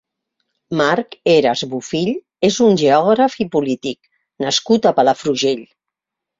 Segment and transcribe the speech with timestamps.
[0.79, 4.13] Marc Heras Bofill és un geògraf i polític
[4.47, 5.67] nascut a Palafrugell.